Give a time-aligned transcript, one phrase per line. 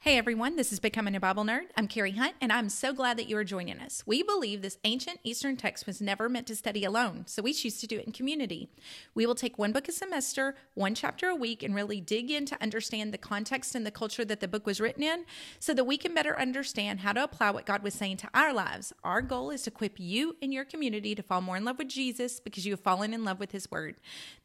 [0.00, 1.64] Hey everyone, this is Becoming a Bible Nerd.
[1.76, 4.04] I'm Carrie Hunt, and I'm so glad that you are joining us.
[4.06, 7.80] We believe this ancient Eastern text was never meant to study alone, so we choose
[7.80, 8.68] to do it in community.
[9.16, 12.46] We will take one book a semester, one chapter a week, and really dig in
[12.46, 15.24] to understand the context and the culture that the book was written in
[15.58, 18.52] so that we can better understand how to apply what God was saying to our
[18.52, 18.92] lives.
[19.02, 21.88] Our goal is to equip you and your community to fall more in love with
[21.88, 23.96] Jesus because you have fallen in love with his word.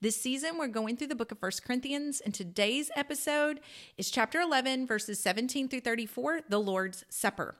[0.02, 3.60] This season, we're going through the book of First Corinthians, and today's episode
[3.96, 7.56] is chapter 11, verses 17 17 through 34, the Lord's Supper.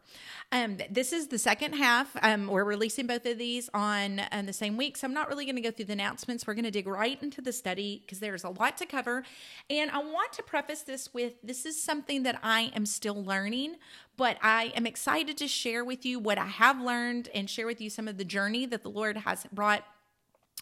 [0.52, 2.16] Um, this is the second half.
[2.22, 5.46] Um, we're releasing both of these on um, the same week, so I'm not really
[5.46, 6.46] going to go through the announcements.
[6.46, 9.24] We're going to dig right into the study because there's a lot to cover.
[9.68, 13.78] And I want to preface this with this is something that I am still learning,
[14.16, 17.82] but I am excited to share with you what I have learned and share with
[17.82, 19.84] you some of the journey that the Lord has brought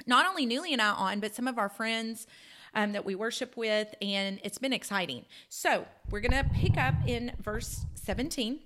[0.07, 2.27] not only Newly and I on, but some of our friends
[2.79, 5.25] um, that we worship with, and it's been exciting.
[5.49, 8.59] So we're going to pick up in verse 17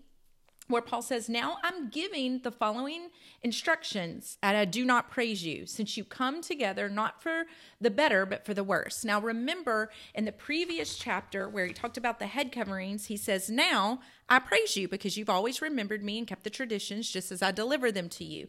[0.68, 3.10] where Paul says, Now I'm giving the following
[3.42, 7.46] instructions, and I do not praise you, since you come together not for
[7.82, 9.04] the better, but for the worse.
[9.04, 13.50] Now remember, in the previous chapter where he talked about the head coverings, he says,
[13.50, 17.42] Now I praise you because you've always remembered me and kept the traditions just as
[17.42, 18.48] I deliver them to you.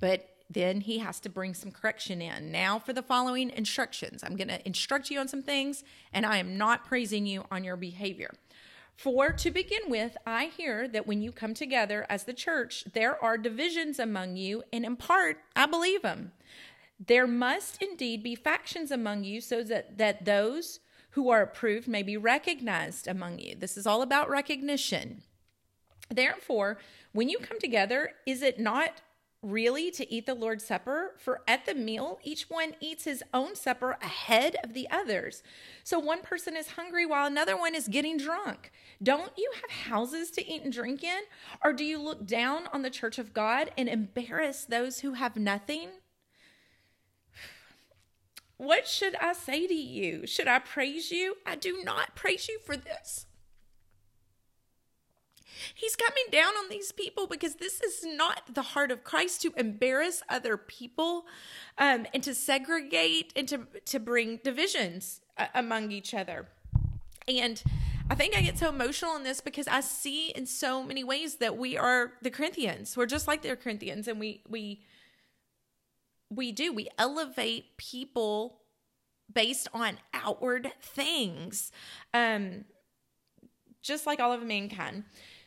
[0.00, 2.52] But then he has to bring some correction in.
[2.52, 6.36] Now, for the following instructions, I'm going to instruct you on some things, and I
[6.36, 8.30] am not praising you on your behavior.
[8.96, 13.22] For to begin with, I hear that when you come together as the church, there
[13.22, 16.32] are divisions among you, and in part, I believe them.
[17.04, 20.78] There must indeed be factions among you, so that, that those
[21.10, 23.56] who are approved may be recognized among you.
[23.56, 25.22] This is all about recognition.
[26.08, 26.78] Therefore,
[27.12, 29.00] when you come together, is it not
[29.44, 31.14] really to eat the Lord's Supper?
[31.18, 35.42] For at the meal, each one eats his own supper ahead of the others.
[35.82, 38.72] So one person is hungry while another one is getting drunk.
[39.02, 41.22] Don't you have houses to eat and drink in?
[41.64, 45.36] Or do you look down on the church of God and embarrass those who have
[45.36, 45.90] nothing?
[48.56, 50.28] What should I say to you?
[50.28, 51.36] Should I praise you?
[51.44, 53.26] I do not praise you for this.
[55.74, 59.52] He's coming down on these people because this is not the heart of Christ to
[59.56, 61.26] embarrass other people
[61.78, 66.48] um, and to segregate and to, to bring divisions uh, among each other.
[67.28, 67.62] And
[68.10, 71.36] I think I get so emotional in this because I see in so many ways
[71.36, 72.96] that we are the Corinthians.
[72.96, 74.82] We're just like the Corinthians, and we we
[76.28, 78.60] we do we elevate people
[79.32, 81.72] based on outward things,
[82.12, 82.66] um,
[83.82, 85.04] just like all of mankind.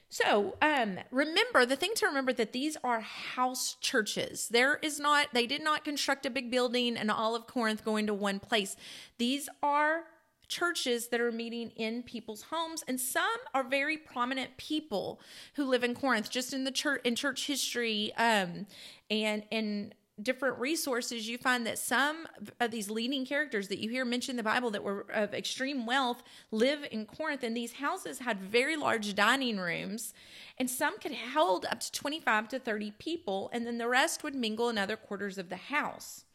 [0.09, 4.47] So, um, remember the thing to remember that these are house churches.
[4.47, 8.07] There is not, they did not construct a big building and all of Corinth going
[8.07, 8.77] to one place.
[9.17, 10.05] These are
[10.47, 15.19] churches that are meeting in people's homes and some are very prominent people
[15.55, 18.65] who live in Corinth just in the church in church history um
[19.09, 22.27] and and different resources, you find that some
[22.59, 25.85] of these leading characters that you hear mentioned in the Bible that were of extreme
[25.85, 30.13] wealth live in Corinth, and these houses had very large dining rooms,
[30.57, 34.35] and some could hold up to 25 to 30 people, and then the rest would
[34.35, 36.25] mingle in other quarters of the house.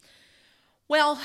[0.87, 1.19] Well,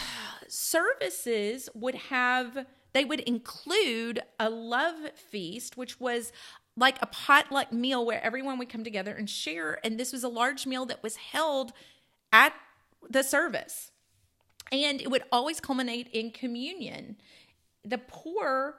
[0.49, 6.33] services would have, they would include a love feast, which was
[6.77, 9.79] like a potluck meal where everyone would come together and share.
[9.85, 11.73] And this was a large meal that was held
[12.33, 12.53] at
[13.09, 13.91] the service.
[14.71, 17.17] And it would always culminate in communion.
[17.85, 18.77] The poor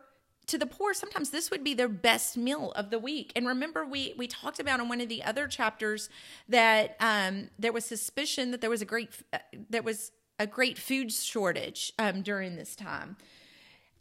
[0.50, 3.86] to the poor sometimes this would be their best meal of the week and remember
[3.86, 6.10] we we talked about in one of the other chapters
[6.48, 9.38] that um, there was suspicion that there was a great uh,
[9.70, 13.16] there was a great food shortage um, during this time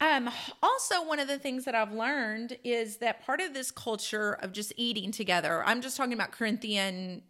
[0.01, 0.27] um,
[0.63, 4.51] also one of the things that i've learned is that part of this culture of
[4.51, 7.21] just eating together i'm just talking about corinthian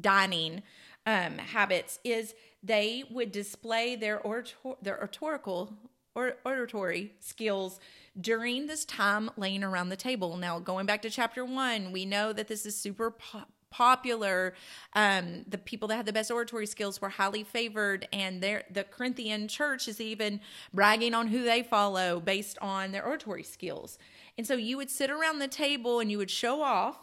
[0.00, 0.62] dining
[1.06, 5.72] um, habits is they would display their orator- their oratorical
[6.14, 7.78] or oratory skills
[8.20, 10.36] during this time laying around the table.
[10.36, 14.54] Now, going back to chapter one, we know that this is super po- popular.
[14.94, 19.46] Um, the people that had the best oratory skills were highly favored, and the Corinthian
[19.46, 20.40] church is even
[20.74, 23.96] bragging on who they follow based on their oratory skills.
[24.36, 26.98] And so you would sit around the table and you would show off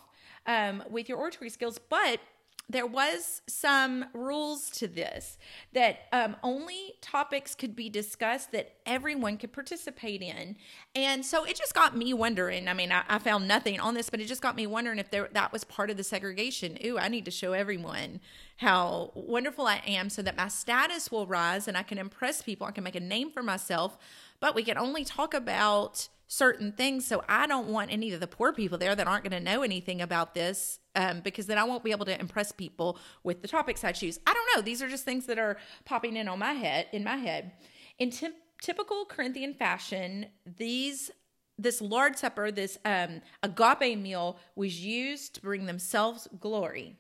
[0.46, 2.20] um, with your oratory skills, but
[2.70, 5.38] there was some rules to this
[5.74, 10.56] that um, only topics could be discussed that everyone could participate in
[10.96, 14.10] and so it just got me wondering i mean i, I found nothing on this
[14.10, 16.98] but it just got me wondering if there, that was part of the segregation ooh
[16.98, 18.20] i need to show everyone
[18.58, 22.66] how wonderful i am so that my status will rise and i can impress people
[22.66, 23.98] i can make a name for myself
[24.40, 27.06] but we can only talk about certain things.
[27.08, 29.64] So I don't want any of the poor people there that aren't going to know
[29.64, 33.48] anything about this um, because then I won't be able to impress people with the
[33.48, 34.20] topics I choose.
[34.28, 34.62] I don't know.
[34.62, 37.54] These are just things that are popping in on my head, in my head.
[37.98, 38.28] In t-
[38.62, 40.28] typical Corinthian fashion,
[40.58, 41.12] these
[41.58, 46.96] this Lord Supper, this um, agape meal, was used to bring themselves glory.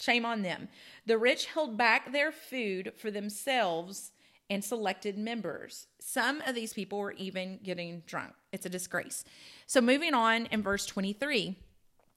[0.00, 0.68] Shame on them.
[1.06, 4.12] The rich held back their food for themselves
[4.48, 5.86] and selected members.
[6.00, 8.32] Some of these people were even getting drunk.
[8.52, 9.24] It's a disgrace.
[9.66, 11.56] So, moving on in verse 23.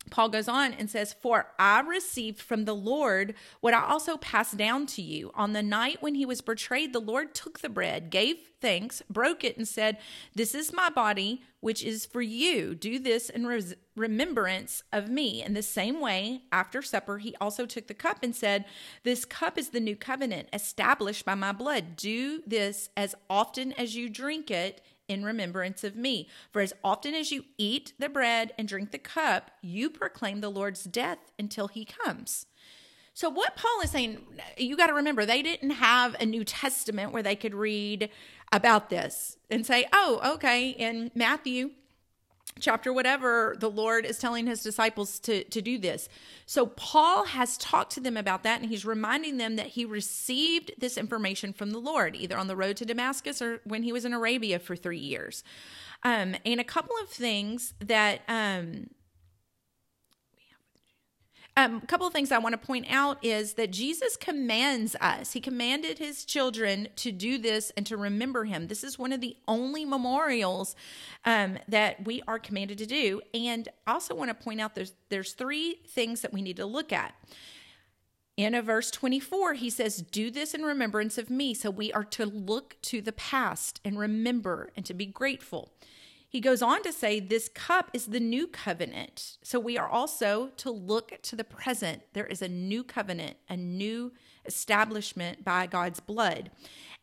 [0.09, 4.57] Paul goes on and says, For I received from the Lord what I also passed
[4.57, 5.31] down to you.
[5.33, 9.43] On the night when he was betrayed, the Lord took the bread, gave thanks, broke
[9.43, 9.97] it, and said,
[10.35, 12.75] This is my body, which is for you.
[12.75, 15.43] Do this in res- remembrance of me.
[15.43, 18.65] In the same way, after supper, he also took the cup and said,
[19.03, 21.95] This cup is the new covenant established by my blood.
[21.95, 26.27] Do this as often as you drink it in remembrance of me.
[26.51, 30.49] For as often as you eat the bread and drink the cup, you proclaim the
[30.49, 32.45] Lord's death until he comes.
[33.15, 34.25] So, what Paul is saying,
[34.57, 38.09] you got to remember, they didn't have a New Testament where they could read
[38.51, 41.71] about this and say, oh, okay, in Matthew
[42.59, 46.09] chapter whatever the lord is telling his disciples to to do this.
[46.45, 50.71] So paul has talked to them about that and he's reminding them that he received
[50.77, 54.05] this information from the lord either on the road to damascus or when he was
[54.05, 55.43] in arabia for three years.
[56.03, 58.89] Um, and a couple of things that um,
[61.55, 65.33] um, a couple of things I want to point out is that Jesus commands us.
[65.33, 68.67] He commanded his children to do this and to remember him.
[68.67, 70.75] This is one of the only memorials
[71.25, 73.21] um, that we are commanded to do.
[73.35, 76.65] And I also want to point out there's there's three things that we need to
[76.65, 77.13] look at.
[78.35, 81.53] In a verse 24, he says, Do this in remembrance of me.
[81.53, 85.71] So we are to look to the past and remember and to be grateful.
[86.33, 89.37] He goes on to say, This cup is the new covenant.
[89.43, 92.01] So we are also to look to the present.
[92.13, 94.13] There is a new covenant, a new
[94.43, 96.49] establishment by God's blood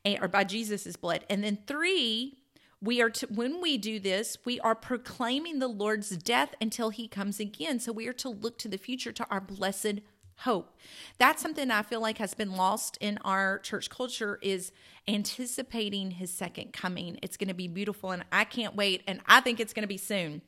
[0.04, 1.24] eh, or by Jesus's blood.
[1.30, 2.38] And then three,
[2.82, 7.06] we are to, when we do this, we are proclaiming the Lord's death until he
[7.06, 7.78] comes again.
[7.78, 10.00] So we are to look to the future, to our blessed
[10.40, 10.76] hope.
[11.18, 14.72] That's something I feel like has been lost in our church culture is
[15.06, 17.18] anticipating his second coming.
[17.22, 19.88] It's going to be beautiful and I can't wait and I think it's going to
[19.88, 20.42] be soon.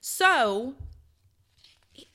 [0.00, 0.74] So,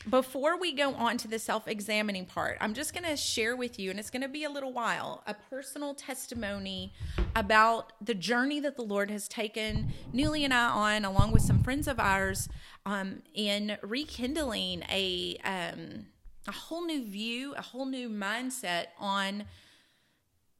[0.09, 3.77] before we go on to the self examining part, I'm just going to share with
[3.79, 6.93] you, and it's going to be a little while, a personal testimony
[7.35, 11.61] about the journey that the Lord has taken Newly and I on, along with some
[11.61, 12.49] friends of ours,
[12.85, 16.05] um, in rekindling a um,
[16.47, 19.45] a whole new view, a whole new mindset on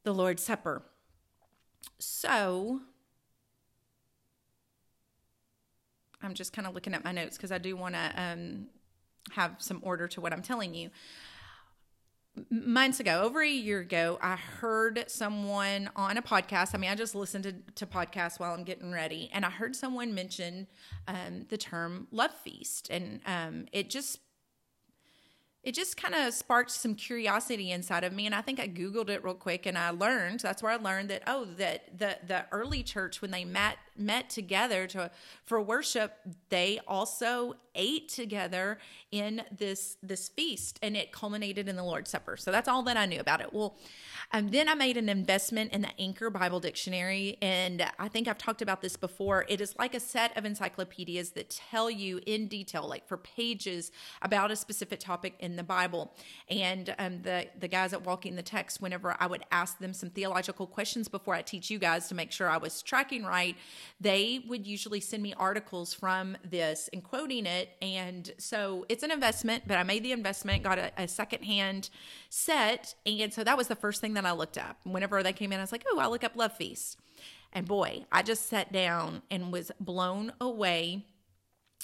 [0.04, 0.82] the Lord's Supper.
[2.00, 2.82] So,
[6.22, 8.68] I'm just kind of looking at my notes because I do want to um,
[9.32, 10.90] have some order to what I'm telling you.
[12.50, 16.76] Months ago, over a year ago, I heard someone on a podcast.
[16.76, 19.74] I mean, I just listened to, to podcasts while I'm getting ready, and I heard
[19.74, 20.68] someone mention
[21.08, 22.90] um, the term love feast.
[22.90, 24.20] And um, it just
[25.66, 29.10] it just kind of sparked some curiosity inside of me and i think i googled
[29.10, 32.46] it real quick and i learned that's where i learned that oh that the the
[32.52, 35.12] early church when they met met together to
[35.44, 36.14] for worship
[36.50, 38.78] they also ate together
[39.12, 42.38] in this this feast and it culminated in the lord's supper.
[42.38, 43.54] So that's all that i knew about it.
[43.54, 43.78] Well
[44.32, 48.38] and then i made an investment in the anchor bible dictionary and i think i've
[48.38, 49.46] talked about this before.
[49.48, 53.92] It is like a set of encyclopedias that tell you in detail like for pages
[54.22, 56.14] about a specific topic in the bible.
[56.50, 60.10] And um, the the guys at walking the text whenever i would ask them some
[60.10, 63.56] theological questions before i teach you guys to make sure i was tracking right
[64.00, 69.12] they would usually send me articles from this and quoting it and so it's an
[69.12, 71.90] investment, but I made the investment, got a, a secondhand
[72.30, 72.96] set.
[73.06, 74.78] And so that was the first thing that I looked up.
[74.84, 77.00] Whenever they came in, I was like, oh, I'll look up Love Feast.
[77.54, 81.06] And boy, I just sat down and was blown away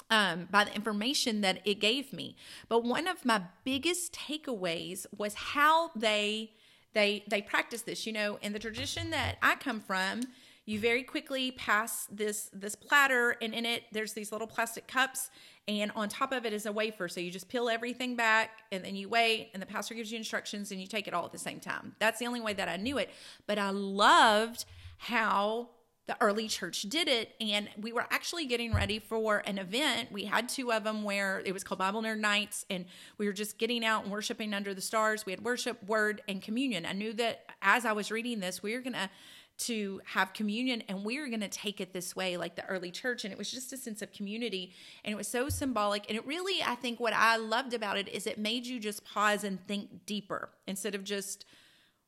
[0.09, 2.35] um, by the information that it gave me.
[2.67, 6.51] But one of my biggest takeaways was how they
[6.93, 8.05] they they practice this.
[8.05, 10.23] You know, in the tradition that I come from,
[10.65, 15.29] you very quickly pass this this platter and in it there's these little plastic cups
[15.67, 17.07] and on top of it is a wafer.
[17.07, 20.17] So you just peel everything back and then you wait and the pastor gives you
[20.17, 21.95] instructions and you take it all at the same time.
[21.99, 23.09] That's the only way that i knew it.
[23.47, 24.65] But i loved
[24.97, 25.69] how
[26.07, 30.11] the early church did it and we were actually getting ready for an event.
[30.11, 32.85] We had two of them where it was called bible nerd nights and
[33.17, 35.25] we were just getting out and worshiping under the stars.
[35.25, 36.85] We had worship word and communion.
[36.85, 39.09] I knew that as i was reading this we were going to
[39.61, 42.89] to have communion and we are going to take it this way like the early
[42.89, 44.73] church and it was just a sense of community
[45.05, 48.07] and it was so symbolic and it really i think what i loved about it
[48.07, 51.45] is it made you just pause and think deeper instead of just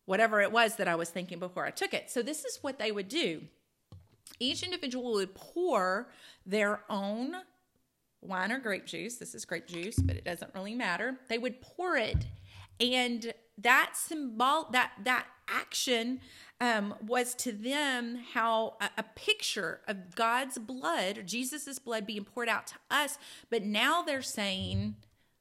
[0.06, 2.10] whatever it was that i was thinking before i took it.
[2.10, 3.42] So this is what they would do.
[4.40, 6.10] Each individual would pour
[6.46, 7.36] their own
[8.22, 9.18] wine or grape juice.
[9.18, 11.18] This is grape juice but it doesn't really matter.
[11.30, 12.26] They would pour it
[12.80, 16.20] and that symbol that that action
[16.62, 22.50] um, was to them how a, a picture of God's blood, Jesus's blood being poured
[22.50, 23.18] out to us.
[23.50, 24.96] But now they're saying,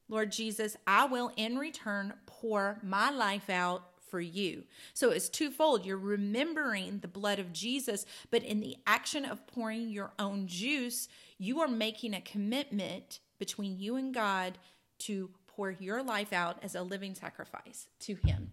[0.08, 4.64] Lord Jesus, I will in return pour my life out for you.
[4.92, 5.86] So it's twofold.
[5.86, 11.08] You're remembering the blood of Jesus, but in the action of pouring your own juice,
[11.38, 14.58] you are making a commitment between you and God
[14.98, 18.50] to pour your life out as a living sacrifice to Him.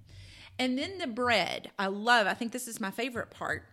[0.58, 3.64] And then the bread, I love, I think this is my favorite part.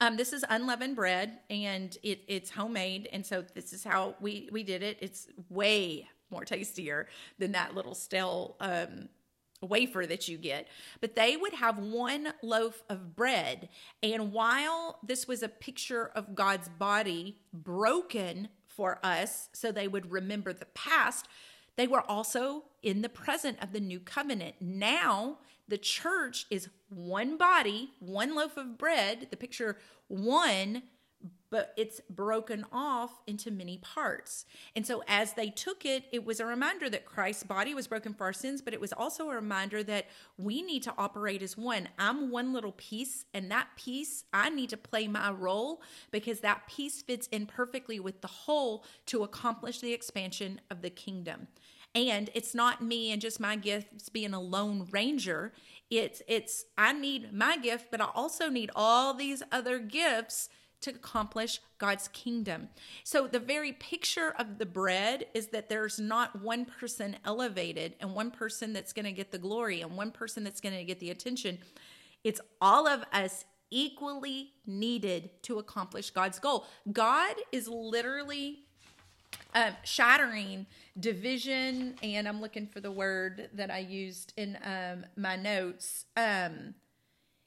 [0.00, 3.08] Um, this is unleavened bread and it, it's homemade.
[3.12, 4.98] And so this is how we, we did it.
[5.00, 9.08] It's way more tastier than that little stale um,
[9.62, 10.68] wafer that you get.
[11.00, 13.68] But they would have one loaf of bread.
[14.02, 20.12] And while this was a picture of God's body broken for us, so they would
[20.12, 21.26] remember the past,
[21.76, 24.56] they were also in the present of the new covenant.
[24.60, 29.76] Now, the church is one body, one loaf of bread, the picture
[30.08, 30.82] one,
[31.50, 34.46] but it's broken off into many parts.
[34.74, 38.14] And so, as they took it, it was a reminder that Christ's body was broken
[38.14, 41.56] for our sins, but it was also a reminder that we need to operate as
[41.56, 41.88] one.
[41.98, 46.66] I'm one little piece, and that piece, I need to play my role because that
[46.66, 51.48] piece fits in perfectly with the whole to accomplish the expansion of the kingdom
[51.96, 55.52] and it's not me and just my gifts being a lone ranger
[55.90, 60.48] it's it's i need my gift but i also need all these other gifts
[60.86, 62.68] to accomplish God's kingdom.
[63.04, 68.14] So, the very picture of the bread is that there's not one person elevated and
[68.14, 71.00] one person that's going to get the glory and one person that's going to get
[71.00, 71.58] the attention.
[72.24, 76.66] It's all of us equally needed to accomplish God's goal.
[76.92, 78.60] God is literally
[79.54, 80.66] uh, shattering
[80.98, 86.04] division, and I'm looking for the word that I used in um, my notes.
[86.16, 86.74] Um,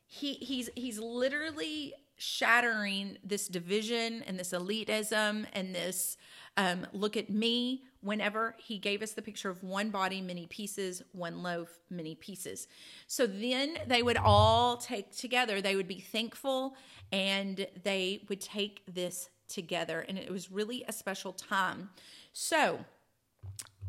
[0.08, 6.17] he he's he's literally shattering this division and this elitism and this
[6.57, 11.01] um, look at me whenever he gave us the picture of one body many pieces
[11.13, 12.67] one loaf many pieces.
[13.07, 15.61] So then they would all take together.
[15.61, 16.75] They would be thankful
[17.11, 20.05] and they would take this together.
[20.07, 21.89] And it was really a special time.
[22.33, 22.79] So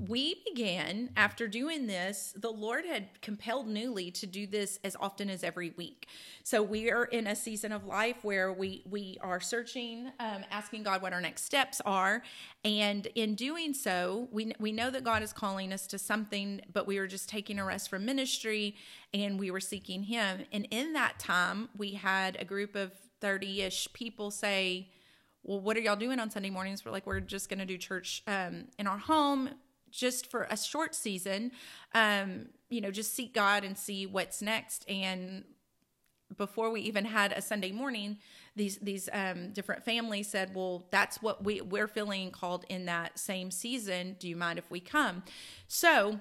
[0.09, 5.29] we began after doing this the lord had compelled newly to do this as often
[5.29, 6.07] as every week.
[6.43, 10.85] So we are in a season of life where we we are searching um, asking
[10.85, 12.23] god what our next steps are.
[12.65, 16.87] And in doing so we we know that god is calling us to something but
[16.87, 18.77] we were just taking a rest from ministry
[19.13, 20.45] and we were seeking him.
[20.53, 22.93] And in that time we had a group of
[23.23, 24.89] 30ish people say
[25.43, 26.85] well, what are y'all doing on Sunday mornings?
[26.85, 29.49] We're like, we're just going to do church um, in our home
[29.91, 31.53] just for a short season.
[31.95, 34.89] Um, you know, just seek God and see what's next.
[34.89, 35.45] And
[36.37, 38.19] before we even had a Sunday morning,
[38.57, 43.19] these these um, different families said, "Well, that's what we we're feeling called in that
[43.19, 44.17] same season.
[44.19, 45.23] Do you mind if we come?"
[45.67, 46.21] So,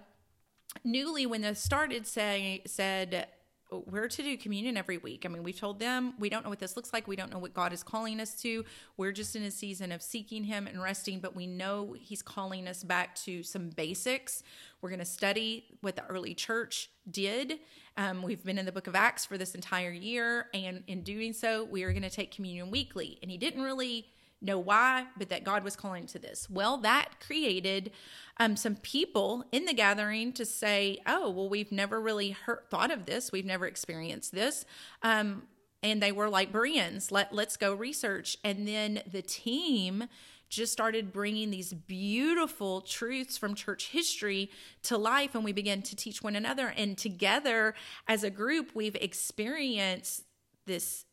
[0.83, 3.27] newly when this started, say said
[3.71, 5.25] we're to do communion every week.
[5.25, 7.07] I mean, we've told them we don't know what this looks like.
[7.07, 8.65] We don't know what God is calling us to.
[8.97, 12.67] We're just in a season of seeking Him and resting, but we know He's calling
[12.67, 14.43] us back to some basics.
[14.81, 17.59] We're going to study what the early church did.
[17.97, 21.33] Um, we've been in the book of Acts for this entire year, and in doing
[21.33, 23.19] so, we are going to take communion weekly.
[23.21, 24.07] And He didn't really
[24.41, 26.49] know why, but that God was calling to this.
[26.49, 27.91] Well, that created
[28.37, 32.91] um, some people in the gathering to say, "Oh, well, we've never really heard, thought
[32.91, 33.31] of this.
[33.31, 34.65] We've never experienced this."
[35.03, 35.43] Um,
[35.81, 38.37] and they were like Bereans, let let's go research.
[38.43, 40.05] And then the team
[40.49, 44.49] just started bringing these beautiful truths from church history
[44.81, 47.75] to life and we began to teach one another and together
[48.07, 50.23] as a group we've experienced
[50.65, 51.05] this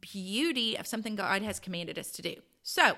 [0.00, 2.34] beauty of something God has commanded us to do.
[2.68, 2.96] So,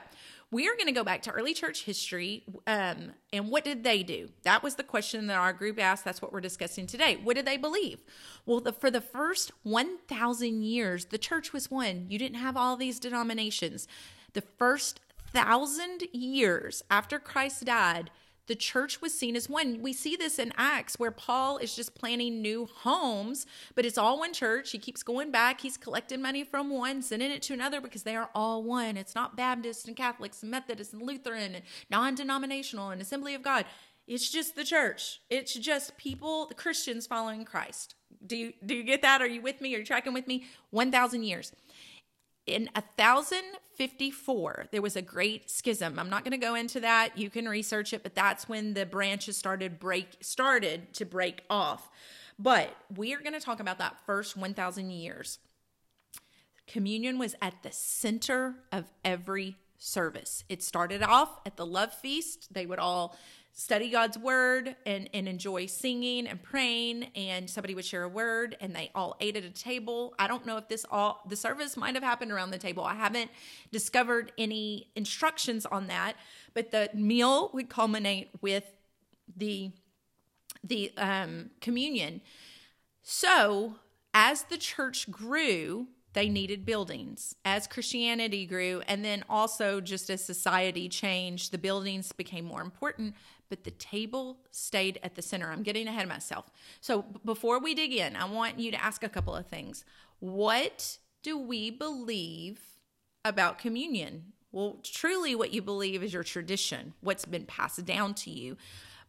[0.51, 2.43] we are going to go back to early church history.
[2.67, 4.31] Um, and what did they do?
[4.45, 6.07] That was the question that our group asked.
[6.07, 7.19] That's what we're discussing today.
[7.23, 7.99] What did they believe?
[8.47, 12.07] Well, the, for the first 1,000 years, the church was one.
[12.09, 13.87] You didn't have all these denominations.
[14.33, 15.01] The first
[15.35, 18.11] thousand years after Christ died,
[18.49, 19.83] The church was seen as one.
[19.83, 24.19] We see this in Acts where Paul is just planning new homes, but it's all
[24.19, 24.71] one church.
[24.73, 25.61] He keeps going back.
[25.61, 28.97] He's collecting money from one, sending it to another because they are all one.
[28.97, 33.43] It's not Baptist and Catholics and Methodist and Lutheran and non denominational and Assembly of
[33.43, 33.67] God.
[34.07, 35.21] It's just the church.
[35.29, 37.95] It's just people, the Christians following Christ.
[38.27, 39.21] Do you do you get that?
[39.21, 39.75] Are you with me?
[39.75, 40.47] Are you tracking with me?
[40.71, 41.53] 1000 years
[42.49, 45.99] in 1054 there was a great schism.
[45.99, 47.17] I'm not going to go into that.
[47.17, 51.91] You can research it but that's when the branches started break started to break off.
[52.39, 55.39] But we are going to talk about that first 1000 years.
[56.67, 60.45] Communion was at the center of every service.
[60.49, 62.53] It started off at the love feast.
[62.53, 63.17] They would all
[63.59, 67.09] study God's word and, and enjoy singing and praying.
[67.17, 70.15] And somebody would share a word and they all ate at a table.
[70.17, 72.85] I don't know if this all, the service might have happened around the table.
[72.85, 73.33] I haven't
[73.73, 76.15] discovered any instructions on that,
[76.55, 78.63] but the meal would culminate with
[79.37, 79.73] the,
[80.63, 82.21] the um, communion.
[83.03, 83.75] So
[84.15, 88.83] as the church grew, they needed buildings as Christianity grew.
[88.87, 93.15] And then also, just as society changed, the buildings became more important
[93.49, 95.51] but the table stayed at the center.
[95.51, 96.51] I'm getting ahead of myself.
[96.81, 99.85] So before we dig in, I want you to ask a couple of things.
[100.21, 102.61] What do we believe
[103.25, 104.33] about communion?
[104.53, 108.57] Well, truly, what you believe is your tradition, what's been passed down to you.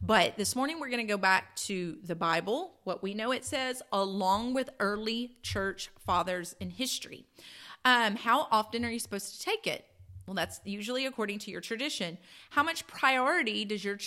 [0.02, 3.44] But this morning, we're going to go back to the Bible, what we know it
[3.44, 7.26] says, along with early church fathers in history.
[7.84, 9.84] Um, how often are you supposed to take it?
[10.26, 12.16] Well, that's usually according to your tradition.
[12.50, 13.98] How much priority does your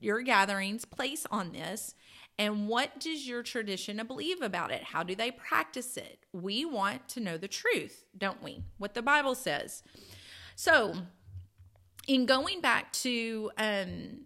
[0.00, 1.94] your gatherings place on this?
[2.38, 4.82] And what does your tradition believe about it?
[4.82, 6.20] How do they practice it?
[6.32, 8.62] We want to know the truth, don't we?
[8.78, 9.82] What the Bible says.
[10.56, 10.94] So,
[12.08, 14.20] in going back to um,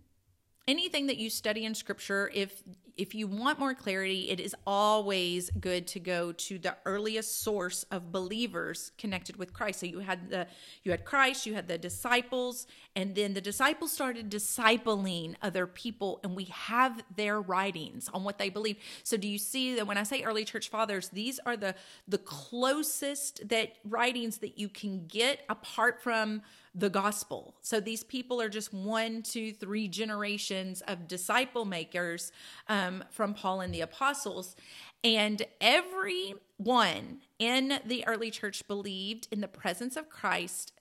[0.69, 2.63] anything that you study in Scripture, if
[2.97, 7.85] if you want more clarity, it is always good to go to the earliest source
[7.91, 9.81] of believers connected with Christ.
[9.81, 10.47] So you had the
[10.83, 16.21] you had Christ, you had the disciples, and then the disciples started discipling other people,
[16.25, 18.79] and we have their writings on what they believe.
[19.03, 21.75] So do you see that when I say early church fathers, these are the
[22.09, 26.43] the closest that writings that you can get apart from
[26.79, 27.57] the gospel.
[27.63, 32.33] So these people are just one, two, three generations of disciple makers
[32.69, 34.55] um, from Paul and the apostles.
[35.03, 40.73] And everyone in the early church believed in the presence of Christ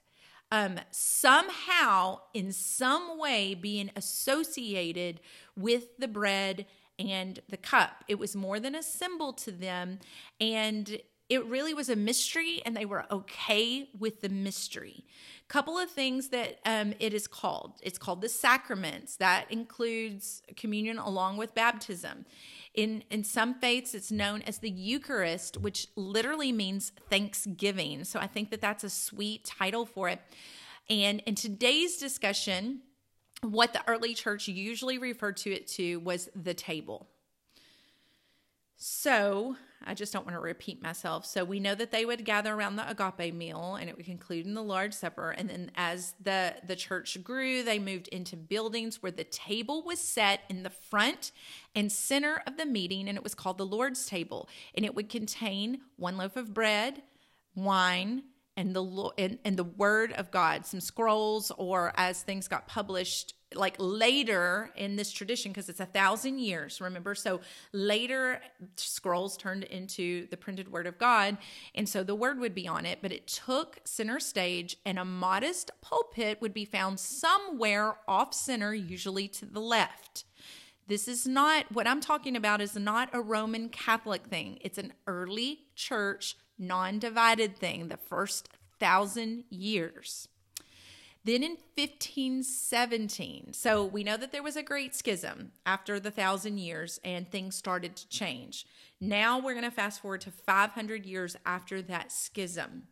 [0.52, 5.20] um, somehow, in some way, being associated
[5.56, 6.66] with the bread
[7.00, 8.04] and the cup.
[8.08, 10.00] It was more than a symbol to them.
[10.40, 15.06] And it really was a mystery, and they were okay with the mystery.
[15.48, 17.74] Couple of things that um, it is called.
[17.84, 19.16] It's called the sacraments.
[19.18, 22.26] That includes communion along with baptism.
[22.74, 28.04] In in some faiths it's known as the eucharist which literally means thanksgiving.
[28.04, 30.20] So i think that that's a sweet title for it.
[30.90, 32.82] And in today's discussion
[33.42, 37.08] what the early church usually referred to it to was the table
[38.78, 41.26] so I just don't want to repeat myself.
[41.26, 44.46] So we know that they would gather around the agape meal and it would conclude
[44.46, 45.32] in the Lord's Supper.
[45.32, 50.00] And then as the, the church grew, they moved into buildings where the table was
[50.00, 51.32] set in the front
[51.76, 54.50] and center of the meeting, and it was called the Lord's table.
[54.74, 57.04] And it would contain one loaf of bread,
[57.54, 58.24] wine,
[58.58, 63.34] and the and, and the word of God, some scrolls, or as things got published,
[63.54, 67.16] like later in this tradition because it's a thousand years remember?
[67.16, 67.42] So
[67.74, 68.42] later
[68.76, 71.38] scrolls turned into the printed word of god
[71.74, 75.06] and so the word would be on it but it took center stage and a
[75.06, 80.26] modest pulpit would be found somewhere off center usually to the left.
[80.88, 84.58] This is not what i'm talking about is not a roman catholic thing.
[84.62, 90.28] It's an early church non-divided thing the first thousand years
[91.26, 96.60] then in 1517, so we know that there was a great schism after the thousand
[96.60, 98.68] years and things started to change.
[99.02, 102.84] Now we're going to fast forward to 500 years after that schism.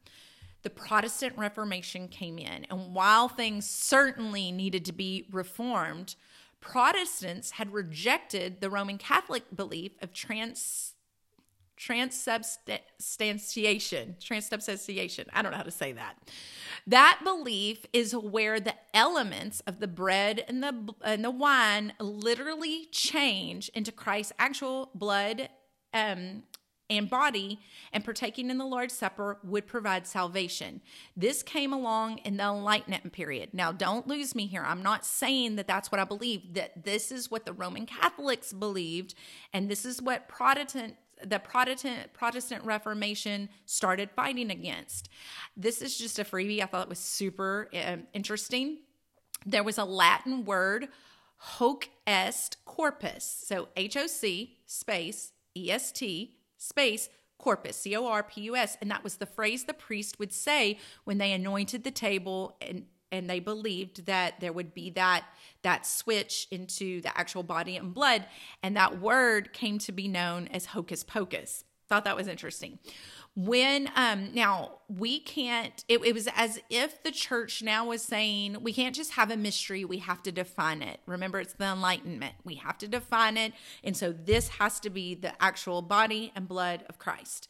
[0.64, 6.16] The Protestant Reformation came in, and while things certainly needed to be reformed,
[6.60, 10.93] Protestants had rejected the Roman Catholic belief of trans
[11.78, 16.16] transubstantiation transubstantiation i don't know how to say that
[16.86, 22.86] that belief is where the elements of the bread and the and the wine literally
[22.92, 25.50] change into christ's actual blood
[25.94, 26.44] um,
[26.90, 27.60] and body,
[27.92, 30.82] and partaking in the Lord's Supper would provide salvation.
[31.16, 33.50] This came along in the Enlightenment period.
[33.54, 34.64] Now, don't lose me here.
[34.64, 38.54] I'm not saying that that's what I believe, that this is what the Roman Catholics
[38.54, 39.16] believed,
[39.54, 45.10] and this is what Protestant the Protestant Protestant Reformation started fighting against.
[45.56, 46.62] This is just a freebie.
[46.62, 48.80] I thought it was super um, interesting.
[49.46, 50.90] There was a Latin word,
[51.38, 53.24] hoc est corpus.
[53.46, 58.56] So H O C space E S T space corpus, C O R P U
[58.56, 58.78] S.
[58.82, 62.86] And that was the phrase the priest would say when they anointed the table and
[63.14, 65.24] and they believed that there would be that
[65.62, 68.26] that switch into the actual body and blood
[68.62, 71.64] and that word came to be known as hocus pocus.
[71.88, 72.80] Thought that was interesting.
[73.36, 78.58] When um now we can't it, it was as if the church now was saying
[78.62, 81.00] we can't just have a mystery we have to define it.
[81.06, 82.34] Remember it's the enlightenment.
[82.44, 86.48] We have to define it and so this has to be the actual body and
[86.48, 87.48] blood of christ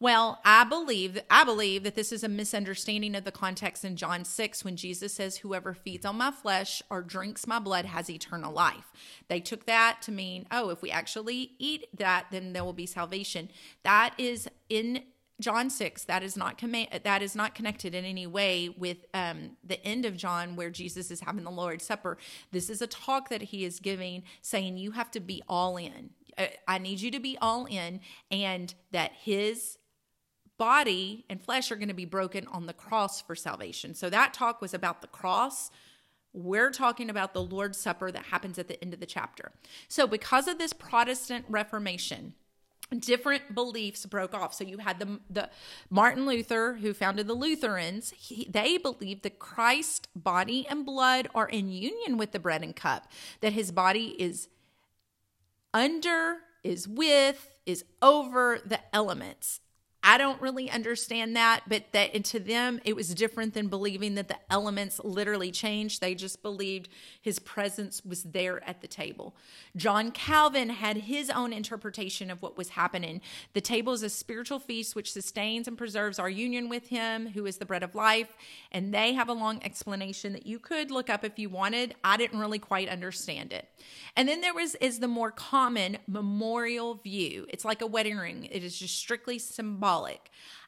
[0.00, 4.24] well, I believe I believe that this is a misunderstanding of the context in John
[4.24, 8.52] 6 when Jesus says whoever feeds on my flesh or drinks my blood has eternal
[8.52, 8.92] life.
[9.28, 12.86] They took that to mean, oh, if we actually eat that then there will be
[12.86, 13.50] salvation.
[13.82, 15.04] That is in
[15.40, 16.60] John 6 that is not
[17.04, 21.10] that is not connected in any way with um, the end of John where Jesus
[21.10, 22.18] is having the Lord's Supper.
[22.52, 26.10] This is a talk that he is giving saying you have to be all in.
[26.66, 29.78] I need you to be all in and that his
[30.56, 33.94] body and flesh are going to be broken on the cross for salvation.
[33.94, 35.70] So that talk was about the cross.
[36.32, 39.52] We're talking about the Lord's Supper that happens at the end of the chapter.
[39.88, 42.34] So, because of this Protestant Reformation,
[42.98, 44.54] different beliefs broke off.
[44.54, 45.50] So you had the the
[45.90, 48.12] Martin Luther who founded the Lutherans.
[48.16, 52.74] He, they believed that Christ's body and blood are in union with the bread and
[52.74, 53.10] cup.
[53.40, 54.48] That his body is
[55.72, 59.60] under, is with, is over the elements.
[60.06, 64.28] I don't really understand that, but that to them it was different than believing that
[64.28, 66.02] the elements literally changed.
[66.02, 66.90] They just believed
[67.22, 69.34] his presence was there at the table.
[69.76, 73.22] John Calvin had his own interpretation of what was happening.
[73.54, 77.46] The table is a spiritual feast which sustains and preserves our union with him, who
[77.46, 78.36] is the bread of life.
[78.72, 81.94] And they have a long explanation that you could look up if you wanted.
[82.04, 83.70] I didn't really quite understand it.
[84.16, 87.46] And then there was is the more common memorial view.
[87.48, 88.48] It's like a wedding ring.
[88.50, 89.93] It is just strictly symbolic.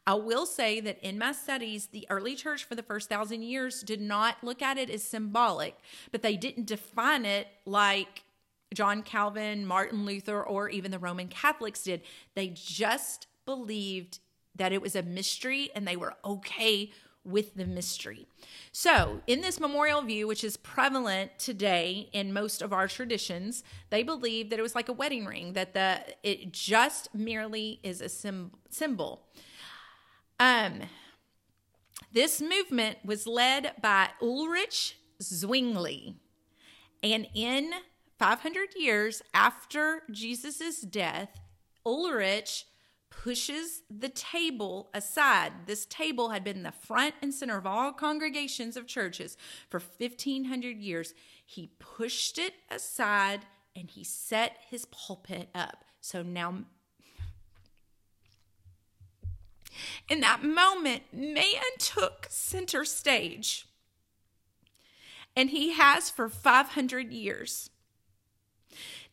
[0.06, 3.82] I will say that in my studies, the early church for the first thousand years
[3.82, 5.76] did not look at it as symbolic,
[6.12, 8.22] but they didn't define it like
[8.72, 12.02] John Calvin, Martin Luther, or even the Roman Catholics did.
[12.34, 14.20] They just believed
[14.54, 16.92] that it was a mystery and they were okay
[17.26, 18.26] with the mystery.
[18.72, 24.02] So, in this memorial view, which is prevalent today in most of our traditions, they
[24.02, 28.08] believe that it was like a wedding ring, that the it just merely is a
[28.08, 29.26] sim- symbol.
[30.38, 30.82] Um,
[32.12, 36.14] this movement was led by Ulrich Zwingli,
[37.02, 37.72] and in
[38.18, 41.40] 500 years after Jesus' death,
[41.84, 42.66] Ulrich
[43.10, 45.52] pushes the table aside.
[45.66, 49.36] This table had been the front and center of all congregations of churches
[49.68, 51.14] for 1500 years.
[51.44, 55.84] He pushed it aside and he set his pulpit up.
[56.00, 56.64] So now,
[60.08, 63.66] in that moment, man took center stage.
[65.34, 67.70] And he has for 500 years.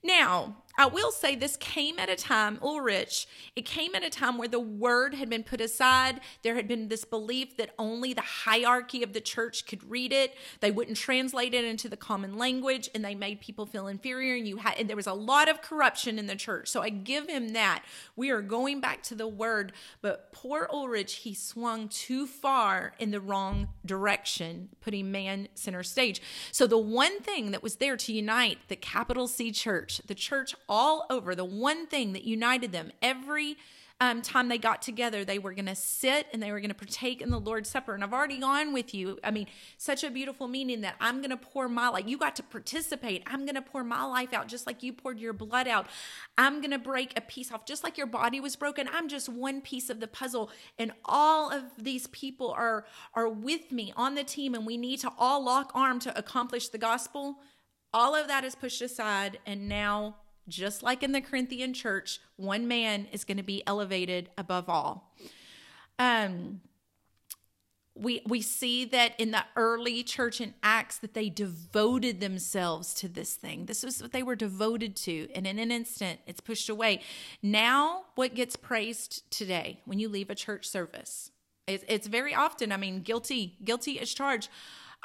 [0.01, 4.39] Now, I will say this came at a time, Ulrich, it came at a time
[4.39, 6.19] where the word had been put aside.
[6.41, 10.35] There had been this belief that only the hierarchy of the church could read it.
[10.61, 14.47] They wouldn't translate it into the common language and they made people feel inferior and
[14.47, 16.69] you had and there was a lot of corruption in the church.
[16.69, 17.83] So I give him that.
[18.15, 23.11] We are going back to the word, but poor Ulrich, he swung too far in
[23.11, 26.19] the wrong direction, putting man center stage.
[26.51, 30.55] So the one thing that was there to unite the capital C church, the church
[30.67, 31.35] all over.
[31.35, 33.57] The one thing that united them every
[34.01, 36.75] um, time they got together, they were going to sit and they were going to
[36.75, 37.93] partake in the Lord's Supper.
[37.93, 39.17] And I've already gone with you.
[39.23, 39.47] I mean,
[39.77, 42.03] such a beautiful meaning that I'm going to pour my life.
[42.07, 43.23] You got to participate.
[43.27, 45.87] I'm going to pour my life out just like you poured your blood out.
[46.37, 48.89] I'm going to break a piece off just like your body was broken.
[48.91, 50.49] I'm just one piece of the puzzle.
[50.77, 54.99] And all of these people are, are with me on the team, and we need
[55.01, 57.37] to all lock arm to accomplish the gospel.
[57.93, 60.15] All of that is pushed aside, and now
[60.47, 65.15] just like in the Corinthian church, one man is going to be elevated above all.
[65.99, 66.61] Um,
[67.95, 73.07] we we see that in the early church in acts that they devoted themselves to
[73.07, 73.67] this thing.
[73.67, 77.01] This was what they were devoted to and in an instant it's pushed away.
[77.43, 81.29] Now what gets praised today when you leave a church service?
[81.65, 84.49] It's, it's very often i mean guilty guilty as charged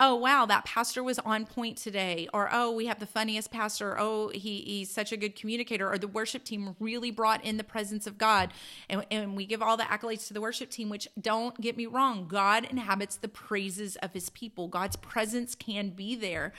[0.00, 3.96] oh wow that pastor was on point today or oh we have the funniest pastor
[3.98, 7.64] oh he, he's such a good communicator or the worship team really brought in the
[7.64, 8.52] presence of god.
[8.88, 11.87] And, and we give all the accolades to the worship team which don't get me
[11.87, 14.68] wrong god inhabits the praises of his people.
[14.68, 16.52] God's presence can be there.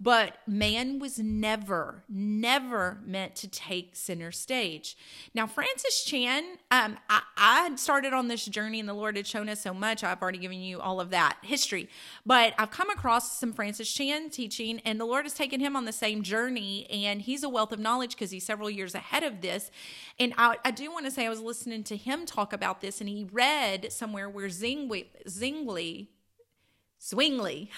[0.00, 4.96] But man was never never meant to take center stage.
[5.34, 9.48] Now francis chan um, I, I started on this journey and the lord had shown
[9.48, 10.04] us so much.
[10.04, 11.88] I've already given you all of that history.
[12.26, 15.84] But i've come across some Francis Chan teaching, and the Lord has taken him on
[15.84, 16.84] the same journey.
[16.90, 19.70] And he's a wealth of knowledge because he's several years ahead of this.
[20.18, 23.00] And I, I do want to say, I was listening to him talk about this,
[23.00, 26.08] and he read somewhere where Zwingli, Zwingli
[27.04, 27.70] Zwingli,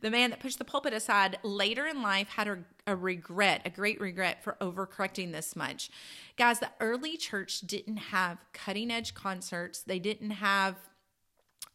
[0.00, 2.58] the man that pushed the pulpit aside later in life, had a,
[2.88, 5.90] a, regret, a great regret for overcorrecting this much.
[6.36, 9.82] Guys, the early church didn't have cutting edge concerts.
[9.82, 10.76] They didn't have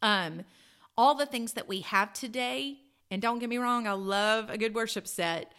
[0.00, 0.44] um,
[0.96, 2.78] all the things that we have today.
[3.10, 5.52] And don't get me wrong, I love a good worship set,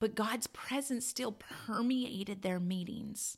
[0.00, 3.36] but God's presence still permeated their meetings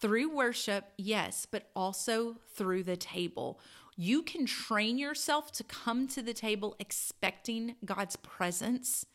[0.00, 3.60] through worship, yes, but also through the table.
[3.96, 9.06] You can train yourself to come to the table expecting God's presence.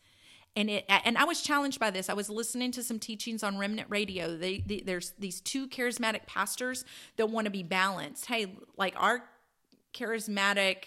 [0.56, 2.08] And it and I was challenged by this.
[2.08, 4.36] I was listening to some teachings on Remnant Radio.
[4.36, 6.84] They, they there's these two charismatic pastors
[7.16, 8.26] that want to be balanced.
[8.26, 9.24] Hey, like our
[9.94, 10.84] charismatic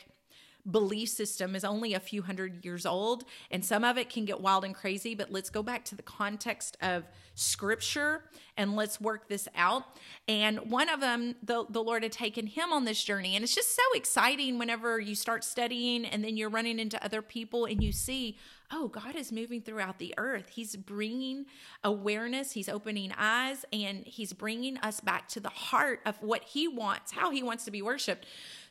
[0.70, 4.42] belief system is only a few hundred years old and some of it can get
[4.42, 7.04] wild and crazy but let's go back to the context of
[7.38, 8.24] scripture
[8.58, 9.84] and let's work this out.
[10.28, 13.54] And one of them the, the lord had taken him on this journey and it's
[13.54, 17.84] just so exciting whenever you start studying and then you're running into other people and
[17.84, 18.38] you see
[18.72, 20.50] oh god is moving throughout the earth.
[20.50, 21.46] He's bringing
[21.84, 26.68] awareness he's opening eyes and he's bringing us back to the heart of what he
[26.68, 28.26] wants how he wants to be worshiped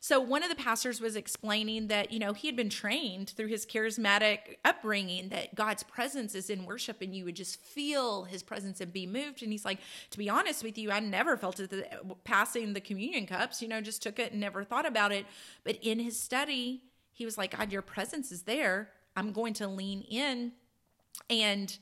[0.06, 3.48] so one of the pastors was explaining that, you know, he had been trained through
[3.48, 8.40] his charismatic upbringing that God's presence is in worship and you would just feel his
[8.40, 9.42] presence and be moved.
[9.42, 11.88] And he's like, to be honest with you, I never felt it the,
[12.22, 15.26] passing the communion cups, you know, just took it and never thought about it.
[15.64, 18.90] But in his study, he was like, God, your presence is there.
[19.16, 20.52] I'm going to lean in
[21.28, 21.76] and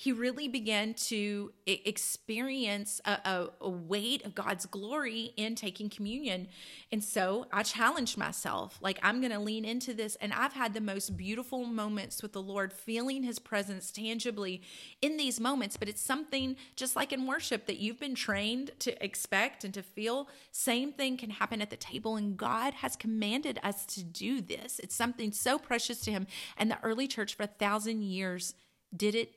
[0.00, 6.46] he really began to experience a, a, a, weight of God's glory in taking communion.
[6.92, 10.14] And so I challenged myself, like, I'm going to lean into this.
[10.20, 14.62] And I've had the most beautiful moments with the Lord, feeling his presence tangibly
[15.02, 15.76] in these moments.
[15.76, 19.82] But it's something just like in worship that you've been trained to expect and to
[19.82, 20.28] feel.
[20.52, 22.14] Same thing can happen at the table.
[22.14, 24.78] And God has commanded us to do this.
[24.78, 26.28] It's something so precious to him.
[26.56, 28.54] And the early church for a thousand years
[28.96, 29.34] did it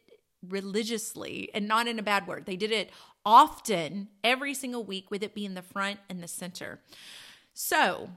[0.48, 2.46] religiously and not in a bad word.
[2.46, 2.92] They did it
[3.26, 6.80] often every single week with it being the front and the center.
[7.54, 8.10] So,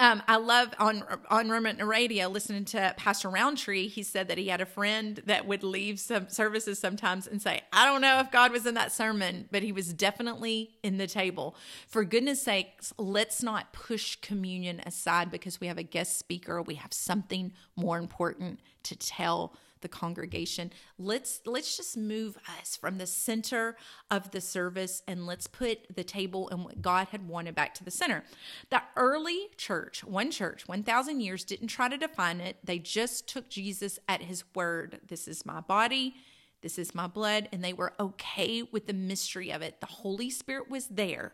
[0.00, 3.86] um, I love on on Remnant Radio listening to Pastor Rowntree.
[3.86, 7.60] He said that he had a friend that would leave some services sometimes and say,
[7.70, 11.06] "I don't know if God was in that sermon, but he was definitely in the
[11.06, 11.54] table."
[11.86, 16.62] For goodness sakes, let's not push communion aside because we have a guest speaker.
[16.62, 20.72] We have something more important to tell the congregation.
[20.98, 23.76] Let's let's just move us from the center
[24.10, 27.84] of the service and let's put the table and what god had wanted back to
[27.84, 28.24] the center.
[28.70, 32.56] The early church one church 1000 years didn't try to define it.
[32.64, 35.00] They just took jesus at his word.
[35.06, 36.14] This is my body.
[36.62, 37.48] This is my blood.
[37.52, 39.80] And they were okay with the mystery of it.
[39.80, 41.32] The holy spirit was there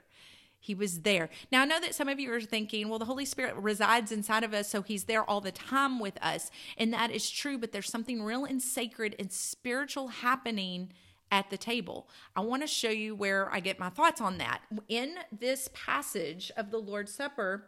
[0.59, 1.29] he was there.
[1.53, 4.45] Now, I know that some of you are thinking, well, the Holy Spirit resides inside
[4.45, 6.51] of us, so He's there all the time with us.
[6.77, 10.92] And that is true, but there's something real and sacred and spiritual happening
[11.31, 12.09] at the table.
[12.35, 14.61] I want to show you where I get my thoughts on that.
[14.88, 17.66] In this passage of the Lord's Supper,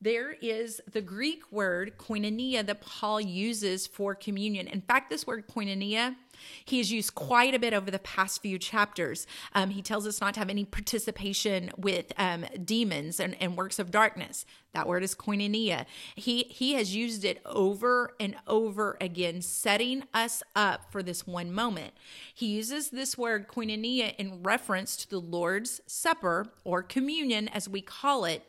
[0.00, 4.66] there is the Greek word koinonia that Paul uses for communion.
[4.66, 6.16] In fact, this word koinonia,
[6.64, 9.26] he has used quite a bit over the past few chapters.
[9.54, 13.78] Um, he tells us not to have any participation with um, demons and, and works
[13.78, 14.46] of darkness.
[14.72, 15.86] That word is koinonia.
[16.16, 21.52] He he has used it over and over again, setting us up for this one
[21.52, 21.94] moment.
[22.34, 27.80] He uses this word koinonia in reference to the Lord's Supper or communion, as we
[27.80, 28.42] call it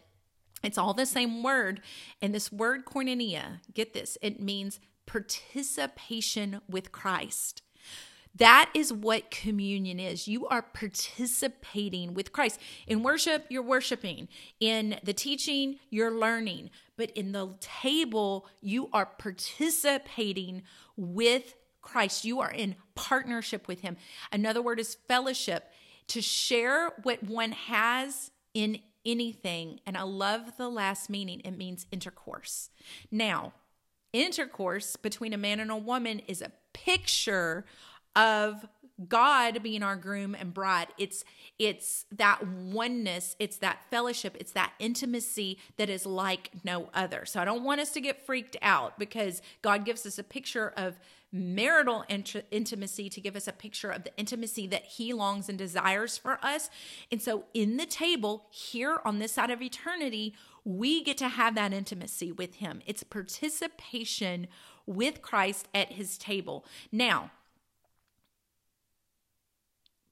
[0.65, 1.81] it's all the same word.
[2.21, 7.61] And this word koinonia, get this, it means participation with Christ.
[8.37, 10.27] That is what communion is.
[10.27, 12.59] You are participating with Christ.
[12.85, 14.27] In worship, you're worshiping.
[14.59, 16.69] In the teaching, you're learning.
[16.97, 20.63] But in the table, you are participating
[20.97, 22.25] with Christ.
[22.25, 23.95] You are in partnership with Him.
[24.31, 25.71] Another word is fellowship,
[26.07, 29.79] to share what one has in anything.
[29.85, 32.69] And I love the last meaning, it means intercourse.
[33.11, 33.53] Now,
[34.11, 37.65] intercourse between a man and a woman is a picture
[38.15, 38.65] of
[39.09, 40.87] God being our groom and bride.
[40.97, 41.25] It's
[41.59, 47.25] it's that oneness, it's that fellowship, it's that intimacy that is like no other.
[47.25, 50.73] So I don't want us to get freaked out because God gives us a picture
[50.77, 50.97] of
[51.31, 55.57] marital int- intimacy to give us a picture of the intimacy that he longs and
[55.57, 56.69] desires for us.
[57.11, 61.55] And so in the table here on this side of eternity, we get to have
[61.55, 62.81] that intimacy with him.
[62.85, 64.47] It's participation
[64.85, 66.63] with Christ at his table.
[66.91, 67.31] Now,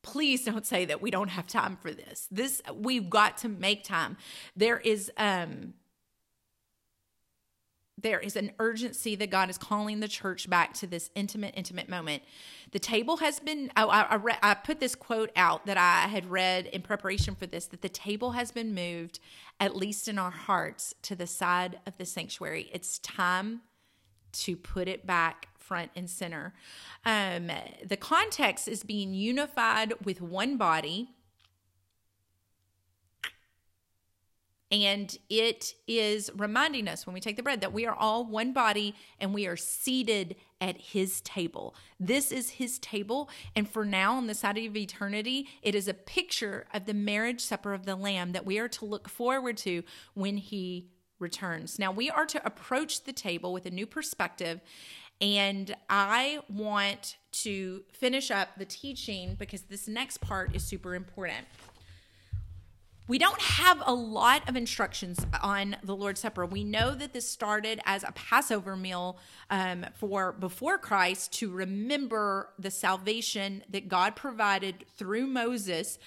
[0.04, 2.28] please don't say that we don't have time for this.
[2.30, 4.18] This we've got to make time.
[4.56, 5.74] There is um
[8.04, 11.88] there is an urgency that God is calling the church back to this intimate, intimate
[11.88, 12.22] moment.
[12.72, 16.08] The table has been, oh, I, I, re, I, put this quote out that I
[16.10, 19.20] had read in preparation for this that the table has been moved,
[19.60, 22.70] at least in our hearts, to the side of the sanctuary.
[22.74, 23.62] It's time
[24.34, 26.54] to put it back front and center.
[27.06, 27.50] Um,
[27.86, 31.10] the context is being unified with one body.
[34.72, 38.54] And it is reminding us when we take the bread that we are all one
[38.54, 41.76] body and we are seated at his table.
[42.00, 43.30] This is his table.
[43.56, 47.42] And for now, on the side of eternity, it is a picture of the marriage
[47.42, 49.84] supper of the Lamb that we are to look forward to
[50.16, 51.80] when he returns.
[51.80, 54.60] Now, we are to approach the table with a new perspective
[55.22, 61.46] and I want to finish up the teaching because this next part is super important.
[63.08, 66.46] We don't have a lot of instructions on the Lord's Supper.
[66.46, 69.18] We know that this started as a Passover meal
[69.50, 76.00] um, for before Christ to remember the salvation that God provided through Moses,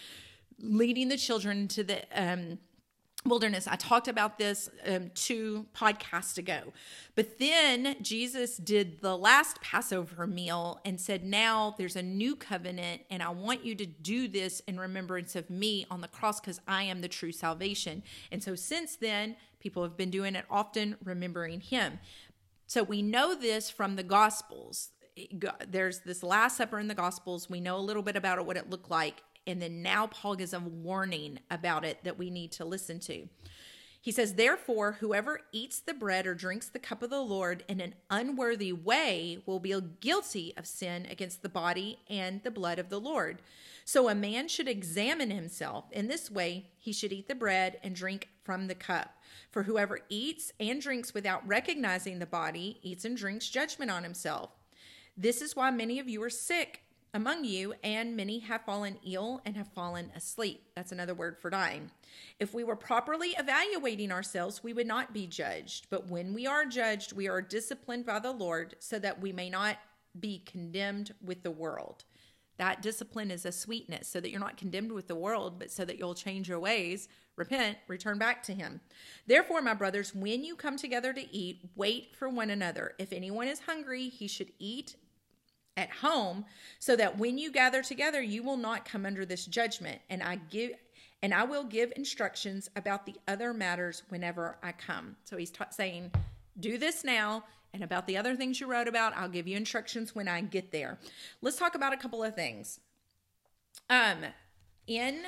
[0.58, 2.58] leading the children to the um,
[3.28, 3.66] wilderness.
[3.66, 6.72] I talked about this um, two podcasts ago.
[7.14, 13.02] But then Jesus did the last Passover meal and said, Now there's a new covenant,
[13.10, 16.60] and I want you to do this in remembrance of me on the cross because
[16.66, 18.02] I am the true salvation.
[18.30, 21.98] And so since then, people have been doing it often, remembering him.
[22.66, 24.90] So we know this from the Gospels.
[25.66, 27.48] There's this Last Supper in the Gospels.
[27.48, 29.22] We know a little bit about it, what it looked like.
[29.46, 33.28] And then now Paul gives a warning about it that we need to listen to.
[34.06, 37.80] He says, Therefore, whoever eats the bread or drinks the cup of the Lord in
[37.80, 42.88] an unworthy way will be guilty of sin against the body and the blood of
[42.88, 43.42] the Lord.
[43.84, 45.86] So a man should examine himself.
[45.90, 49.16] In this way, he should eat the bread and drink from the cup.
[49.50, 54.50] For whoever eats and drinks without recognizing the body eats and drinks judgment on himself.
[55.16, 56.82] This is why many of you are sick
[57.16, 60.62] among you, and many have fallen ill and have fallen asleep.
[60.76, 61.90] That's another word for dying.
[62.38, 65.86] If we were properly evaluating ourselves, we would not be judged.
[65.88, 69.48] But when we are judged, we are disciplined by the Lord so that we may
[69.48, 69.78] not
[70.20, 72.04] be condemned with the world.
[72.58, 75.86] That discipline is a sweetness, so that you're not condemned with the world, but so
[75.86, 78.80] that you'll change your ways, repent, return back to Him.
[79.26, 82.94] Therefore, my brothers, when you come together to eat, wait for one another.
[82.98, 84.96] If anyone is hungry, he should eat
[85.76, 86.44] at home
[86.78, 90.36] so that when you gather together you will not come under this judgment and I
[90.50, 90.72] give
[91.22, 95.16] and I will give instructions about the other matters whenever I come.
[95.24, 96.12] So he's saying
[96.60, 100.14] do this now and about the other things you wrote about I'll give you instructions
[100.14, 100.98] when I get there.
[101.42, 102.80] Let's talk about a couple of things.
[103.90, 104.18] Um
[104.86, 105.22] in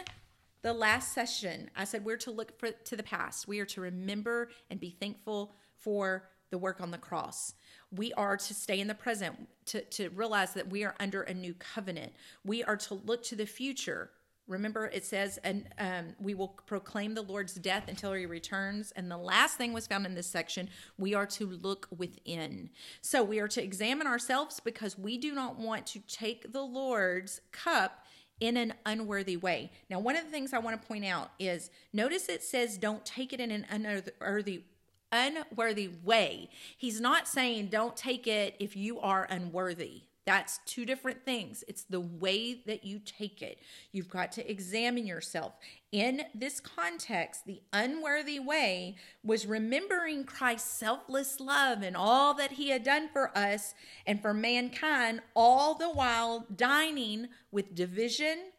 [0.63, 3.47] the last session I said we're to look for, to the past.
[3.49, 7.55] We are to remember and be thankful for the work on the cross.
[7.91, 11.35] We are to stay in the present, to, to realize that we are under a
[11.35, 12.13] new covenant.
[12.45, 14.11] We are to look to the future.
[14.47, 18.93] Remember, it says, and um, we will proclaim the Lord's death until he returns.
[18.93, 22.71] And the last thing was found in this section we are to look within.
[23.03, 27.43] So we are to examine ourselves because we do not want to take the Lord's
[27.53, 28.05] cup
[28.41, 29.71] in an unworthy way.
[29.91, 33.05] Now, one of the things I want to point out is notice it says don't
[33.05, 34.63] take it in an unworthy
[35.13, 36.51] unworthy way.
[36.77, 40.03] He's not saying don't take it if you are unworthy.
[40.29, 41.65] That's two different things.
[41.69, 43.61] It's the way that you take it.
[43.93, 45.55] You've got to examine yourself.
[45.91, 52.69] In this context, the unworthy way was remembering Christ's selfless love and all that he
[52.69, 53.75] had done for us
[54.07, 58.51] and for mankind, all the while dining with division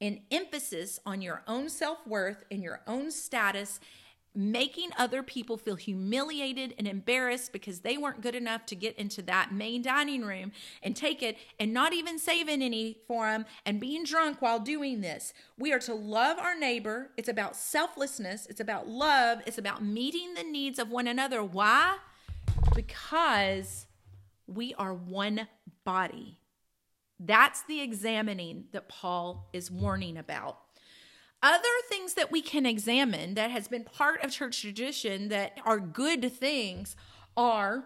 [0.00, 3.80] and emphasis on your own self worth and your own status
[4.38, 9.20] making other people feel humiliated and embarrassed because they weren't good enough to get into
[9.20, 13.80] that main dining room and take it and not even saving any for them and
[13.80, 15.34] being drunk while doing this.
[15.58, 17.10] We are to love our neighbor.
[17.16, 21.42] It's about selflessness, it's about love, it's about meeting the needs of one another.
[21.42, 21.96] Why?
[22.76, 23.86] Because
[24.46, 25.48] we are one
[25.84, 26.38] body.
[27.18, 30.60] That's the examining that Paul is warning about.
[31.42, 35.78] Other things that we can examine that has been part of church tradition that are
[35.78, 36.96] good things
[37.36, 37.84] are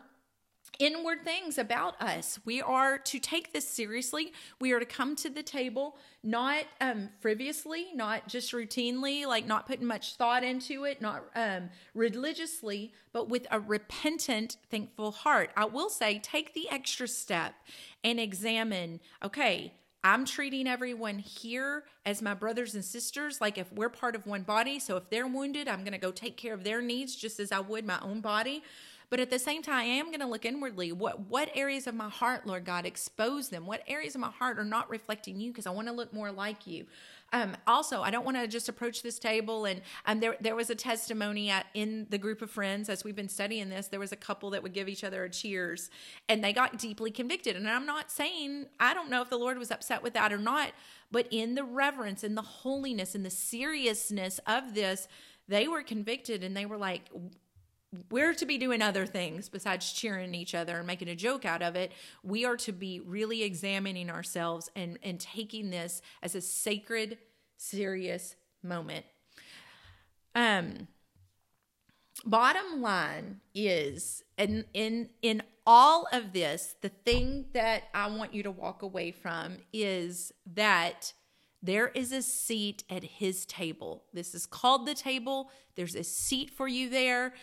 [0.78, 2.40] inward things about us.
[2.44, 4.32] We are to take this seriously.
[4.60, 9.66] We are to come to the table not um, frivolously, not just routinely, like not
[9.66, 15.50] putting much thought into it, not um, religiously, but with a repentant, thankful heart.
[15.56, 17.54] I will say, take the extra step
[18.02, 19.74] and examine okay,
[20.04, 24.42] I'm treating everyone here as my brothers and sisters, like if we're part of one
[24.42, 24.80] body.
[24.80, 27.52] So if they're wounded, I'm going to go take care of their needs just as
[27.52, 28.64] I would my own body.
[29.10, 30.90] But at the same time, I am going to look inwardly.
[30.90, 33.66] What what areas of my heart, Lord God, expose them?
[33.66, 35.50] What areas of my heart are not reflecting you?
[35.50, 36.86] Because I want to look more like you.
[37.32, 40.68] Um, also, I don't want to just approach this table and um, there there was
[40.68, 43.88] a testimony at, in the group of friends as we've been studying this.
[43.88, 45.90] There was a couple that would give each other a cheers,
[46.28, 47.56] and they got deeply convicted.
[47.56, 50.38] And I'm not saying I don't know if the Lord was upset with that or
[50.38, 50.72] not,
[51.10, 55.08] but in the reverence and the holiness and the seriousness of this,
[55.48, 57.10] they were convicted and they were like,
[58.10, 61.62] we're to be doing other things besides cheering each other and making a joke out
[61.62, 61.92] of it.
[62.22, 67.18] We are to be really examining ourselves and, and taking this as a sacred,
[67.58, 69.04] serious moment.
[70.34, 70.88] Um,
[72.24, 78.42] bottom line is and in in all of this the thing that i want you
[78.42, 81.12] to walk away from is that
[81.62, 84.02] there is a seat at his table.
[84.12, 85.50] This is called the table.
[85.76, 87.34] There's a seat for you there.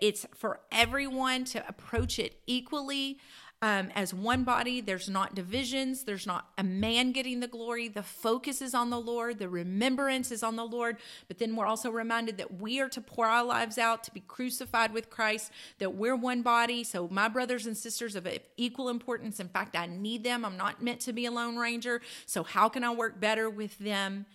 [0.00, 3.18] It's for everyone to approach it equally
[3.62, 4.80] um, as one body.
[4.80, 6.04] There's not divisions.
[6.04, 7.88] There's not a man getting the glory.
[7.88, 9.38] The focus is on the Lord.
[9.38, 10.98] The remembrance is on the Lord.
[11.28, 14.20] But then we're also reminded that we are to pour our lives out to be
[14.20, 16.84] crucified with Christ, that we're one body.
[16.84, 19.40] So, my brothers and sisters of equal importance.
[19.40, 20.44] In fact, I need them.
[20.44, 22.02] I'm not meant to be a lone ranger.
[22.26, 24.26] So, how can I work better with them?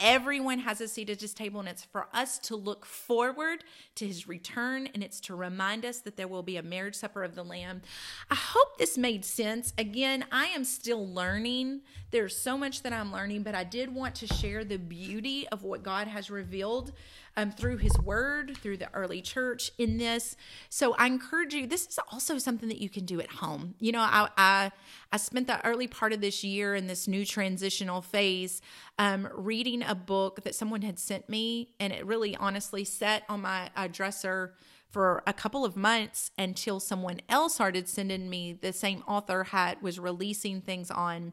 [0.00, 3.64] Everyone has a seat at his table, and it's for us to look forward
[3.96, 7.22] to his return, and it's to remind us that there will be a marriage supper
[7.22, 7.82] of the Lamb.
[8.30, 9.74] I hope this made sense.
[9.76, 11.82] Again, I am still learning.
[12.10, 15.62] There's so much that I'm learning, but I did want to share the beauty of
[15.62, 16.92] what God has revealed
[17.36, 20.36] um, through his word, through the early church in this.
[20.68, 23.74] So I encourage you, this is also something that you can do at home.
[23.78, 24.72] You know, I, I,
[25.12, 28.60] I spent the early part of this year in this new transitional phase
[28.98, 33.40] um, reading a book that someone had sent me, and it really honestly sat on
[33.40, 34.54] my uh, dresser
[34.88, 39.82] for a couple of months until someone else started sending me the same author had
[39.82, 41.32] was releasing things on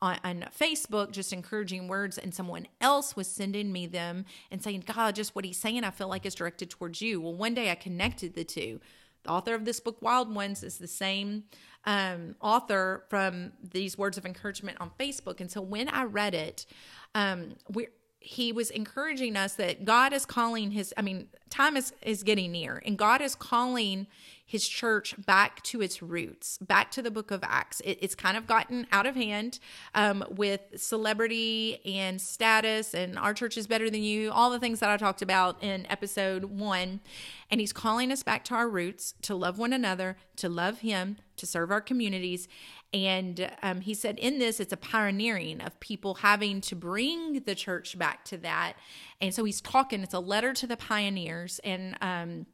[0.00, 5.16] on, Facebook, just encouraging words, and someone else was sending me them and saying, God,
[5.16, 7.20] just what he's saying, I feel like is directed towards you.
[7.20, 8.80] Well, one day I connected the two.
[9.24, 11.44] The author of this book, Wild Ones, is the same
[11.84, 15.40] um, author from these words of encouragement on Facebook.
[15.40, 16.64] And so when I read it,
[17.14, 17.88] um, we
[18.20, 22.52] he was encouraging us that God is calling his I mean time is is getting
[22.52, 24.06] near and God is calling
[24.48, 27.80] his church back to its roots, back to the book of Acts.
[27.80, 29.58] It, it's kind of gotten out of hand
[29.94, 34.80] um, with celebrity and status, and our church is better than you, all the things
[34.80, 37.00] that I talked about in episode one.
[37.50, 41.18] And he's calling us back to our roots, to love one another, to love him,
[41.36, 42.48] to serve our communities.
[42.94, 47.54] And um, he said, in this, it's a pioneering of people having to bring the
[47.54, 48.76] church back to that.
[49.20, 51.60] And so he's talking, it's a letter to the pioneers.
[51.64, 52.46] And, um,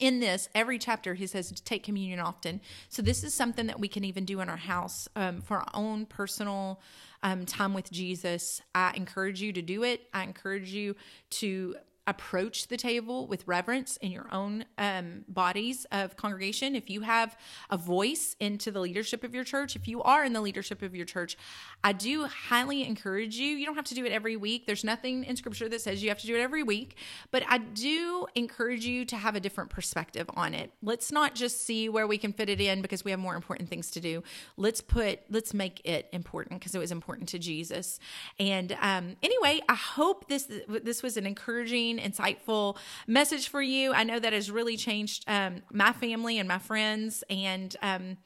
[0.00, 2.60] in this every chapter he says to take communion often.
[2.88, 5.68] So this is something that we can even do in our house um, for our
[5.74, 6.80] own personal
[7.22, 8.62] um, time with jesus.
[8.74, 10.02] I encourage you to do it.
[10.14, 10.94] I encourage you
[11.30, 11.76] to
[12.08, 16.74] approach the table with reverence in your own um, bodies of congregation.
[16.74, 17.36] If you have
[17.70, 20.96] a voice into the leadership of your church, if you are in the leadership of
[20.96, 21.36] your church,
[21.84, 23.54] I do highly encourage you.
[23.54, 24.66] You don't have to do it every week.
[24.66, 26.96] There's nothing in scripture that says you have to do it every week,
[27.30, 30.72] but I do encourage you to have a different perspective on it.
[30.82, 33.68] Let's not just see where we can fit it in because we have more important
[33.68, 34.22] things to do.
[34.56, 38.00] Let's put, let's make it important because it was important to Jesus.
[38.40, 42.76] And um, anyway, I hope this this was an encouraging, insightful
[43.06, 43.92] message for you.
[43.92, 47.74] I know that has really changed um, my family and my friends and.
[47.82, 48.16] Um,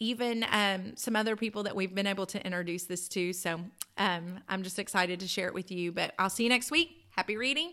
[0.00, 3.32] even um, some other people that we've been able to introduce this to.
[3.32, 3.60] So
[3.96, 5.92] um, I'm just excited to share it with you.
[5.92, 7.06] But I'll see you next week.
[7.10, 7.72] Happy reading.